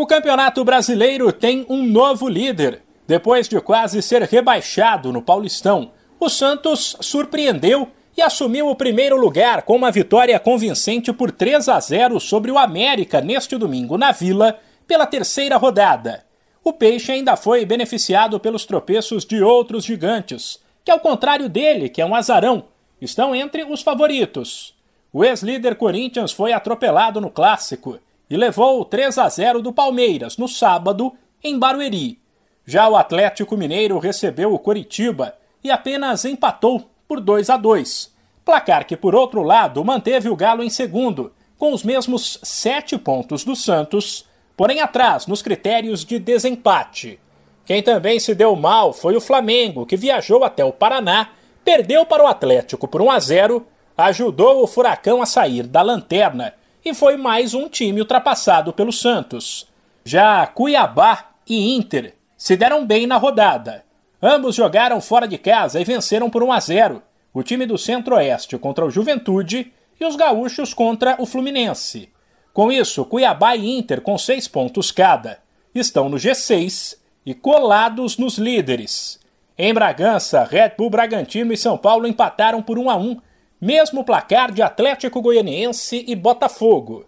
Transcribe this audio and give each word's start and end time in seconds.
O 0.00 0.06
Campeonato 0.06 0.64
Brasileiro 0.64 1.30
tem 1.30 1.66
um 1.68 1.84
novo 1.84 2.26
líder. 2.26 2.80
Depois 3.06 3.46
de 3.46 3.60
quase 3.60 4.00
ser 4.00 4.22
rebaixado 4.22 5.12
no 5.12 5.20
Paulistão, 5.20 5.90
o 6.18 6.30
Santos 6.30 6.96
surpreendeu 7.00 7.86
e 8.16 8.22
assumiu 8.22 8.70
o 8.70 8.74
primeiro 8.74 9.20
lugar 9.20 9.60
com 9.60 9.76
uma 9.76 9.90
vitória 9.90 10.40
convincente 10.40 11.12
por 11.12 11.30
3 11.30 11.68
a 11.68 11.78
0 11.78 12.18
sobre 12.18 12.50
o 12.50 12.56
América 12.56 13.20
neste 13.20 13.58
domingo 13.58 13.98
na 13.98 14.10
Vila, 14.10 14.58
pela 14.86 15.04
terceira 15.04 15.58
rodada. 15.58 16.24
O 16.64 16.72
Peixe 16.72 17.12
ainda 17.12 17.36
foi 17.36 17.66
beneficiado 17.66 18.40
pelos 18.40 18.64
tropeços 18.64 19.26
de 19.26 19.42
outros 19.42 19.84
gigantes, 19.84 20.60
que 20.82 20.90
ao 20.90 21.00
contrário 21.00 21.46
dele, 21.46 21.90
que 21.90 22.00
é 22.00 22.06
um 22.06 22.14
azarão, 22.14 22.64
estão 23.02 23.34
entre 23.34 23.64
os 23.64 23.82
favoritos. 23.82 24.74
O 25.12 25.22
ex-líder 25.22 25.74
Corinthians 25.74 26.32
foi 26.32 26.54
atropelado 26.54 27.20
no 27.20 27.30
clássico 27.30 28.00
e 28.30 28.36
levou 28.36 28.84
3 28.84 29.18
a 29.18 29.28
0 29.28 29.60
do 29.60 29.72
Palmeiras 29.72 30.36
no 30.36 30.46
sábado 30.46 31.12
em 31.42 31.58
Barueri. 31.58 32.20
Já 32.64 32.88
o 32.88 32.96
Atlético 32.96 33.56
Mineiro 33.56 33.98
recebeu 33.98 34.54
o 34.54 34.58
Coritiba 34.58 35.34
e 35.64 35.70
apenas 35.70 36.24
empatou 36.24 36.88
por 37.08 37.20
2 37.20 37.50
a 37.50 37.56
2. 37.56 38.14
Placar 38.44 38.86
que, 38.86 38.96
por 38.96 39.14
outro 39.14 39.42
lado, 39.42 39.84
manteve 39.84 40.28
o 40.28 40.36
Galo 40.36 40.62
em 40.62 40.70
segundo, 40.70 41.32
com 41.58 41.72
os 41.72 41.82
mesmos 41.82 42.38
sete 42.42 42.96
pontos 42.96 43.42
do 43.42 43.56
Santos, 43.56 44.24
porém 44.56 44.80
atrás 44.80 45.26
nos 45.26 45.42
critérios 45.42 46.04
de 46.04 46.18
desempate. 46.18 47.18
Quem 47.64 47.82
também 47.82 48.20
se 48.20 48.34
deu 48.34 48.54
mal 48.54 48.92
foi 48.92 49.16
o 49.16 49.20
Flamengo, 49.20 49.84
que 49.84 49.96
viajou 49.96 50.44
até 50.44 50.64
o 50.64 50.72
Paraná, 50.72 51.30
perdeu 51.64 52.06
para 52.06 52.22
o 52.22 52.26
Atlético 52.26 52.86
por 52.86 53.02
1 53.02 53.10
a 53.10 53.18
0, 53.20 53.66
ajudou 53.96 54.62
o 54.62 54.66
Furacão 54.66 55.20
a 55.20 55.26
sair 55.26 55.66
da 55.66 55.82
lanterna 55.82 56.54
e 56.84 56.94
foi 56.94 57.16
mais 57.16 57.54
um 57.54 57.68
time 57.68 58.00
ultrapassado 58.00 58.72
pelo 58.72 58.92
Santos. 58.92 59.66
Já 60.04 60.46
Cuiabá 60.46 61.30
e 61.46 61.74
Inter 61.74 62.14
se 62.36 62.56
deram 62.56 62.86
bem 62.86 63.06
na 63.06 63.16
rodada. 63.16 63.84
Ambos 64.22 64.54
jogaram 64.54 65.00
fora 65.00 65.26
de 65.28 65.38
casa 65.38 65.80
e 65.80 65.84
venceram 65.84 66.30
por 66.30 66.42
1 66.42 66.52
a 66.52 66.60
0. 66.60 67.02
O 67.32 67.42
time 67.42 67.66
do 67.66 67.78
Centro-Oeste 67.78 68.58
contra 68.58 68.84
o 68.84 68.90
Juventude 68.90 69.72
e 70.00 70.04
os 70.04 70.16
gaúchos 70.16 70.74
contra 70.74 71.16
o 71.20 71.26
Fluminense. 71.26 72.08
Com 72.52 72.72
isso, 72.72 73.04
Cuiabá 73.04 73.54
e 73.56 73.78
Inter, 73.78 74.00
com 74.00 74.18
seis 74.18 74.48
pontos 74.48 74.90
cada, 74.90 75.38
estão 75.74 76.08
no 76.08 76.16
G6 76.16 76.96
e 77.24 77.34
colados 77.34 78.18
nos 78.18 78.38
líderes. 78.38 79.20
Em 79.56 79.72
Bragança, 79.72 80.42
Red 80.42 80.72
Bull 80.76 80.90
Bragantino 80.90 81.52
e 81.52 81.56
São 81.56 81.76
Paulo 81.76 82.06
empataram 82.06 82.62
por 82.62 82.78
1 82.78 82.90
a 82.90 82.96
1 82.96 83.20
mesmo 83.60 84.02
placar 84.02 84.50
de 84.50 84.62
Atlético 84.62 85.20
Goianiense 85.20 86.02
e 86.08 86.16
Botafogo. 86.16 87.04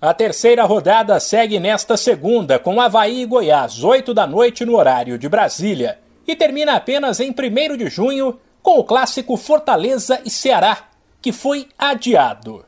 A 0.00 0.12
terceira 0.12 0.64
rodada 0.64 1.18
segue 1.18 1.58
nesta 1.58 1.96
segunda, 1.96 2.58
com 2.58 2.78
Havaí 2.78 3.22
e 3.22 3.26
Goiás, 3.26 3.82
8 3.82 4.12
da 4.12 4.26
noite 4.26 4.64
no 4.64 4.76
horário 4.76 5.18
de 5.18 5.28
Brasília, 5.30 5.98
e 6.26 6.36
termina 6.36 6.74
apenas 6.74 7.20
em 7.20 7.30
1 7.30 7.76
de 7.78 7.88
junho 7.88 8.38
com 8.62 8.78
o 8.78 8.84
clássico 8.84 9.36
Fortaleza 9.36 10.20
e 10.24 10.30
Ceará, 10.30 10.88
que 11.22 11.32
foi 11.32 11.68
adiado. 11.78 12.66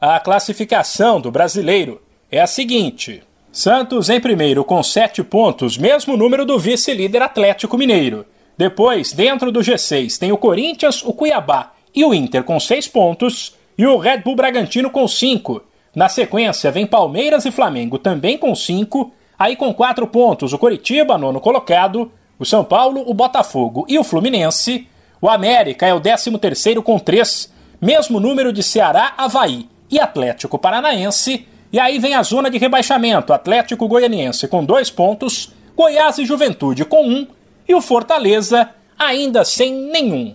A 0.00 0.20
classificação 0.20 1.20
do 1.20 1.30
brasileiro 1.30 2.00
é 2.30 2.40
a 2.40 2.46
seguinte: 2.46 3.22
Santos 3.50 4.08
em 4.08 4.20
primeiro 4.20 4.64
com 4.64 4.80
7 4.80 5.24
pontos, 5.24 5.76
mesmo 5.76 6.16
número 6.16 6.44
do 6.44 6.56
vice-líder 6.56 7.22
Atlético 7.22 7.76
Mineiro. 7.76 8.24
Depois, 8.56 9.12
dentro 9.12 9.50
do 9.50 9.60
G6, 9.60 10.18
tem 10.18 10.30
o 10.30 10.38
Corinthians, 10.38 11.02
o 11.02 11.12
Cuiabá 11.12 11.75
e 11.96 12.04
o 12.04 12.12
Inter 12.12 12.44
com 12.44 12.60
6 12.60 12.86
pontos 12.88 13.56
e 13.78 13.86
o 13.86 13.96
Red 13.96 14.18
Bull 14.18 14.36
Bragantino 14.36 14.90
com 14.90 15.08
5. 15.08 15.62
Na 15.94 16.10
sequência, 16.10 16.70
vem 16.70 16.86
Palmeiras 16.86 17.46
e 17.46 17.50
Flamengo 17.50 17.98
também 17.98 18.36
com 18.36 18.54
5. 18.54 19.10
Aí 19.38 19.56
com 19.56 19.72
4 19.72 20.06
pontos, 20.06 20.52
o 20.52 20.58
Coritiba, 20.58 21.16
nono 21.16 21.40
colocado, 21.40 22.12
o 22.38 22.44
São 22.44 22.62
Paulo, 22.62 23.02
o 23.06 23.14
Botafogo 23.14 23.86
e 23.88 23.98
o 23.98 24.04
Fluminense. 24.04 24.86
O 25.20 25.28
América 25.28 25.86
é 25.86 25.94
o 25.94 26.00
13º 26.00 26.82
com 26.82 26.98
3, 26.98 27.50
mesmo 27.80 28.20
número 28.20 28.52
de 28.52 28.62
Ceará, 28.62 29.14
Havaí 29.16 29.66
e 29.90 29.98
Atlético 29.98 30.58
Paranaense. 30.58 31.48
E 31.72 31.80
aí 31.80 31.98
vem 31.98 32.14
a 32.14 32.22
zona 32.22 32.50
de 32.50 32.58
rebaixamento, 32.58 33.32
Atlético 33.32 33.88
Goianiense 33.88 34.48
com 34.48 34.64
2 34.64 34.90
pontos, 34.90 35.52
Goiás 35.74 36.18
e 36.18 36.26
Juventude 36.26 36.84
com 36.84 37.06
1 37.06 37.10
um, 37.10 37.26
e 37.68 37.74
o 37.74 37.80
Fortaleza 37.80 38.70
ainda 38.98 39.44
sem 39.44 39.72
nenhum. 39.72 40.34